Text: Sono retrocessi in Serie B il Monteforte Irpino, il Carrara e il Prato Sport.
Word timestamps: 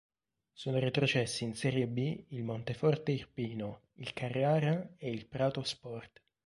Sono 0.51 0.79
retrocessi 0.79 1.43
in 1.43 1.53
Serie 1.53 1.85
B 1.85 2.23
il 2.29 2.43
Monteforte 2.43 3.11
Irpino, 3.11 3.89
il 3.97 4.13
Carrara 4.13 4.93
e 4.97 5.11
il 5.11 5.27
Prato 5.27 5.61
Sport. 5.63 6.19